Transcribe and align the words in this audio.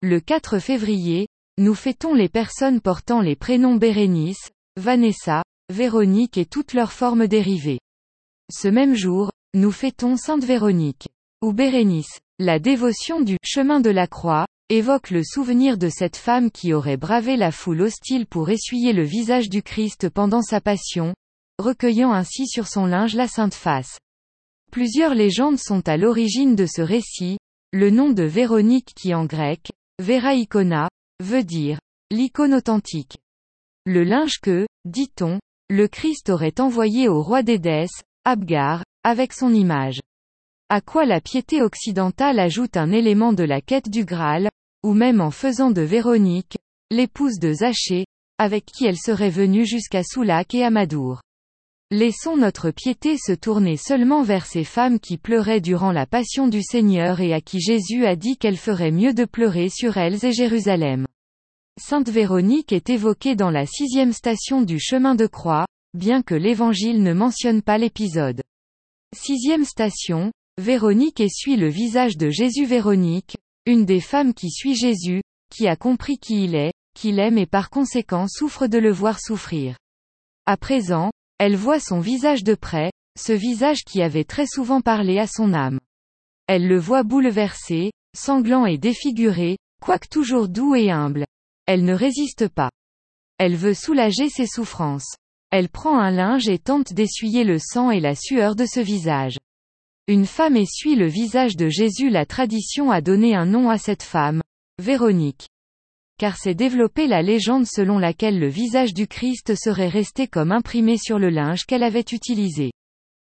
Le 0.00 0.20
4 0.20 0.60
février, 0.60 1.26
nous 1.58 1.74
fêtons 1.74 2.14
les 2.14 2.28
personnes 2.28 2.80
portant 2.80 3.20
les 3.20 3.34
prénoms 3.34 3.74
Bérénice, 3.74 4.52
Vanessa, 4.76 5.42
Véronique 5.74 6.38
et 6.38 6.46
toutes 6.46 6.72
leurs 6.72 6.92
formes 6.92 7.26
dérivées. 7.26 7.80
Ce 8.48 8.68
même 8.68 8.94
jour, 8.94 9.32
nous 9.54 9.72
fêtons 9.72 10.16
Sainte 10.16 10.44
Véronique. 10.44 11.08
Ou 11.42 11.52
Bérénice. 11.52 12.20
La 12.38 12.60
dévotion 12.60 13.20
du 13.20 13.38
chemin 13.42 13.80
de 13.80 13.90
la 13.90 14.06
croix, 14.06 14.46
évoque 14.68 15.10
le 15.10 15.24
souvenir 15.24 15.76
de 15.76 15.88
cette 15.88 16.16
femme 16.16 16.52
qui 16.52 16.72
aurait 16.72 16.96
bravé 16.96 17.36
la 17.36 17.50
foule 17.50 17.82
hostile 17.82 18.26
pour 18.26 18.50
essuyer 18.50 18.92
le 18.92 19.02
visage 19.02 19.48
du 19.48 19.64
Christ 19.64 20.10
pendant 20.10 20.42
sa 20.42 20.60
passion, 20.60 21.12
recueillant 21.58 22.12
ainsi 22.12 22.46
sur 22.46 22.68
son 22.68 22.86
linge 22.86 23.16
la 23.16 23.26
sainte 23.26 23.54
face. 23.54 23.98
Plusieurs 24.70 25.14
légendes 25.14 25.58
sont 25.58 25.88
à 25.88 25.96
l'origine 25.96 26.54
de 26.54 26.66
ce 26.66 26.82
récit, 26.82 27.38
le 27.72 27.90
nom 27.90 28.10
de 28.10 28.22
Véronique 28.22 28.92
qui 28.94 29.12
en 29.12 29.26
grec, 29.26 29.72
Vera 30.00 30.34
icona, 30.34 30.88
veut 31.20 31.42
dire, 31.42 31.80
l'icône 32.12 32.54
authentique. 32.54 33.18
Le 33.84 34.04
linge 34.04 34.38
que, 34.40 34.66
dit-on, 34.84 35.40
le 35.68 35.88
Christ 35.88 36.30
aurait 36.30 36.60
envoyé 36.60 37.08
au 37.08 37.20
roi 37.20 37.42
d'Édesse, 37.42 38.02
Abgar, 38.24 38.84
avec 39.02 39.32
son 39.32 39.52
image. 39.52 40.00
À 40.68 40.80
quoi 40.80 41.04
la 41.04 41.20
piété 41.20 41.62
occidentale 41.62 42.38
ajoute 42.38 42.76
un 42.76 42.92
élément 42.92 43.32
de 43.32 43.42
la 43.42 43.60
quête 43.60 43.88
du 43.88 44.04
Graal, 44.04 44.50
ou 44.84 44.92
même 44.92 45.20
en 45.20 45.32
faisant 45.32 45.70
de 45.72 45.82
Véronique, 45.82 46.58
l'épouse 46.90 47.38
de 47.40 47.52
Zachée, 47.52 48.06
avec 48.38 48.66
qui 48.66 48.86
elle 48.86 48.98
serait 48.98 49.30
venue 49.30 49.66
jusqu'à 49.66 50.04
Soulac 50.04 50.54
et 50.54 50.62
Amadour. 50.62 51.22
Laissons 51.90 52.36
notre 52.36 52.70
piété 52.70 53.16
se 53.16 53.32
tourner 53.32 53.78
seulement 53.78 54.22
vers 54.22 54.44
ces 54.44 54.64
femmes 54.64 55.00
qui 55.00 55.16
pleuraient 55.16 55.62
durant 55.62 55.90
la 55.90 56.04
passion 56.04 56.46
du 56.46 56.62
Seigneur 56.62 57.22
et 57.22 57.32
à 57.32 57.40
qui 57.40 57.60
Jésus 57.60 58.04
a 58.04 58.14
dit 58.14 58.36
qu'elle 58.36 58.58
ferait 58.58 58.90
mieux 58.90 59.14
de 59.14 59.24
pleurer 59.24 59.70
sur 59.70 59.96
elles 59.96 60.22
et 60.22 60.32
Jérusalem. 60.32 61.06
Sainte 61.80 62.10
Véronique 62.10 62.72
est 62.72 62.90
évoquée 62.90 63.36
dans 63.36 63.50
la 63.50 63.64
sixième 63.64 64.12
station 64.12 64.60
du 64.60 64.78
chemin 64.78 65.14
de 65.14 65.26
croix, 65.26 65.64
bien 65.94 66.20
que 66.20 66.34
l'évangile 66.34 67.02
ne 67.02 67.14
mentionne 67.14 67.62
pas 67.62 67.78
l'épisode. 67.78 68.42
Sixième 69.16 69.64
station, 69.64 70.30
Véronique 70.58 71.20
essuie 71.20 71.56
le 71.56 71.70
visage 71.70 72.18
de 72.18 72.28
Jésus 72.28 72.66
Véronique, 72.66 73.38
une 73.64 73.86
des 73.86 74.00
femmes 74.00 74.34
qui 74.34 74.50
suit 74.50 74.74
Jésus, 74.74 75.22
qui 75.50 75.66
a 75.66 75.76
compris 75.76 76.18
qui 76.18 76.44
il 76.44 76.54
est, 76.54 76.74
qu'il 76.94 77.18
aime 77.18 77.38
et 77.38 77.46
par 77.46 77.70
conséquent 77.70 78.26
souffre 78.28 78.66
de 78.66 78.76
le 78.76 78.92
voir 78.92 79.18
souffrir. 79.20 79.78
À 80.44 80.58
présent, 80.58 81.10
elle 81.38 81.54
voit 81.54 81.78
son 81.78 82.00
visage 82.00 82.42
de 82.42 82.54
près, 82.54 82.90
ce 83.16 83.32
visage 83.32 83.84
qui 83.84 84.02
avait 84.02 84.24
très 84.24 84.46
souvent 84.46 84.80
parlé 84.80 85.18
à 85.18 85.26
son 85.26 85.54
âme. 85.54 85.78
Elle 86.48 86.66
le 86.66 86.78
voit 86.78 87.04
bouleversé, 87.04 87.92
sanglant 88.16 88.66
et 88.66 88.76
défiguré, 88.76 89.56
quoique 89.80 90.08
toujours 90.08 90.48
doux 90.48 90.74
et 90.74 90.90
humble. 90.90 91.24
Elle 91.66 91.84
ne 91.84 91.94
résiste 91.94 92.48
pas. 92.48 92.70
Elle 93.38 93.54
veut 93.54 93.74
soulager 93.74 94.28
ses 94.28 94.46
souffrances. 94.46 95.14
Elle 95.50 95.68
prend 95.68 95.98
un 95.98 96.10
linge 96.10 96.48
et 96.48 96.58
tente 96.58 96.92
d'essuyer 96.92 97.44
le 97.44 97.58
sang 97.58 97.90
et 97.90 98.00
la 98.00 98.14
sueur 98.14 98.56
de 98.56 98.66
ce 98.66 98.80
visage. 98.80 99.38
Une 100.08 100.26
femme 100.26 100.56
essuie 100.56 100.96
le 100.96 101.06
visage 101.06 101.56
de 101.56 101.68
Jésus. 101.68 102.10
La 102.10 102.26
tradition 102.26 102.90
a 102.90 103.00
donné 103.00 103.34
un 103.34 103.46
nom 103.46 103.70
à 103.70 103.78
cette 103.78 104.02
femme, 104.02 104.42
Véronique 104.78 105.48
car 106.18 106.36
s'est 106.36 106.54
développée 106.54 107.06
la 107.06 107.22
légende 107.22 107.66
selon 107.66 107.98
laquelle 107.98 108.38
le 108.38 108.48
visage 108.48 108.92
du 108.92 109.06
Christ 109.06 109.54
serait 109.54 109.88
resté 109.88 110.26
comme 110.26 110.52
imprimé 110.52 110.98
sur 110.98 111.18
le 111.18 111.30
linge 111.30 111.64
qu'elle 111.64 111.82
avait 111.82 112.00
utilisé. 112.00 112.72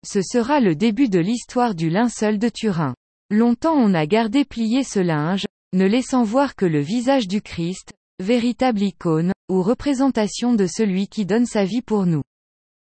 Ce 0.05 0.21
sera 0.21 0.59
le 0.59 0.75
début 0.75 1.07
de 1.07 1.19
l'histoire 1.19 1.75
du 1.75 1.89
linceul 1.89 2.39
de 2.39 2.49
Turin. 2.49 2.95
Longtemps 3.29 3.75
on 3.75 3.93
a 3.93 4.07
gardé 4.07 4.43
plié 4.45 4.83
ce 4.83 4.99
linge, 4.99 5.45
ne 5.73 5.85
laissant 5.85 6.23
voir 6.23 6.55
que 6.55 6.65
le 6.65 6.81
visage 6.81 7.27
du 7.27 7.41
Christ, 7.41 7.93
véritable 8.19 8.81
icône, 8.81 9.31
ou 9.49 9.61
représentation 9.61 10.53
de 10.53 10.65
celui 10.65 11.07
qui 11.07 11.25
donne 11.25 11.45
sa 11.45 11.63
vie 11.63 11.81
pour 11.81 12.05
nous. 12.05 12.23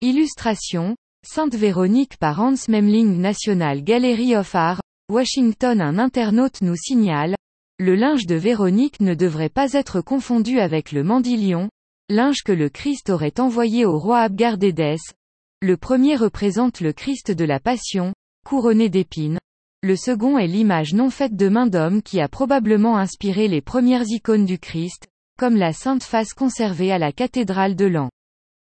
Illustration, 0.02 0.96
Sainte 1.28 1.56
Véronique 1.56 2.18
par 2.18 2.40
Hans 2.40 2.56
Memling 2.70 3.20
National 3.20 3.84
Gallery 3.84 4.36
of 4.36 4.54
Art, 4.56 4.82
Washington 5.12 5.82
Un 5.82 5.98
internaute 5.98 6.62
nous 6.62 6.78
signale, 6.78 7.36
le 7.80 7.96
linge 7.96 8.26
de 8.26 8.36
Véronique 8.36 9.00
ne 9.00 9.14
devrait 9.14 9.48
pas 9.48 9.72
être 9.72 10.02
confondu 10.02 10.60
avec 10.60 10.92
le 10.92 11.02
mandilion, 11.02 11.70
linge 12.10 12.44
que 12.44 12.52
le 12.52 12.68
Christ 12.68 13.10
aurait 13.10 13.40
envoyé 13.40 13.86
au 13.86 13.98
roi 13.98 14.20
Abgar 14.20 14.58
d'Édesse. 14.58 15.14
Le 15.62 15.78
premier 15.78 16.18
représente 16.18 16.82
le 16.82 16.92
Christ 16.92 17.32
de 17.32 17.46
la 17.46 17.62
Passion, 17.62 18.14
couronné 18.46 18.90
d'épines. 18.90 19.40
Le 19.82 19.96
second 19.96 20.38
est 20.38 20.48
l'image 20.48 20.94
non 20.94 21.10
faite 21.10 21.38
de 21.38 21.48
main 21.48 21.68
d'homme 21.68 22.02
qui 22.02 22.20
a 22.20 22.28
probablement 22.28 22.98
inspiré 22.98 23.48
les 23.48 23.62
premières 23.62 24.10
icônes 24.10 24.46
du 24.46 24.60
Christ, 24.60 25.08
comme 25.38 25.56
la 25.56 25.72
sainte 25.72 26.04
face 26.04 26.34
conservée 26.34 26.92
à 26.92 26.98
la 26.98 27.14
cathédrale 27.14 27.78
de 27.78 27.86
Lan. 27.86 28.10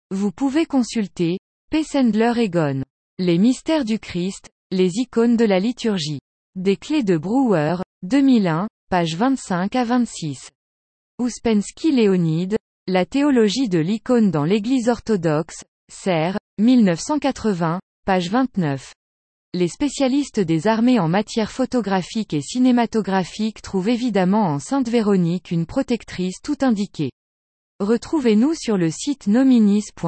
Vous 0.09 0.31
pouvez 0.31 0.65
consulter, 0.65 1.37
P. 1.69 1.83
Sandler 1.83 2.31
Egon. 2.37 2.83
Les 3.19 3.37
mystères 3.37 3.83
du 3.83 3.99
Christ, 3.99 4.49
les 4.71 4.89
icônes 4.95 5.35
de 5.35 5.43
la 5.43 5.59
liturgie. 5.59 6.21
Des 6.55 6.77
clés 6.77 7.03
de 7.03 7.17
Brouwer, 7.17 7.75
2001, 8.03 8.67
page 8.91 9.15
25 9.15 9.73
à 9.77 9.85
26. 9.85 10.51
Ouspensky 11.17 11.93
Léonide, 11.93 12.57
La 12.89 13.05
théologie 13.05 13.69
de 13.69 13.79
l'icône 13.79 14.31
dans 14.31 14.43
l'Église 14.43 14.89
orthodoxe, 14.89 15.63
Serre, 15.89 16.37
1980, 16.57 17.79
page 18.05 18.29
29. 18.29 18.93
Les 19.53 19.69
spécialistes 19.69 20.41
des 20.41 20.67
armées 20.67 20.99
en 20.99 21.07
matière 21.07 21.51
photographique 21.51 22.33
et 22.33 22.41
cinématographique 22.41 23.61
trouvent 23.61 23.87
évidemment 23.87 24.47
en 24.47 24.59
Sainte 24.59 24.89
Véronique 24.89 25.51
une 25.51 25.65
protectrice 25.65 26.41
tout 26.43 26.57
indiquée. 26.59 27.11
Retrouvez-nous 27.79 28.55
sur 28.55 28.75
le 28.75 28.91
site 28.91 29.27
nominis.cef.fr. 29.27 30.01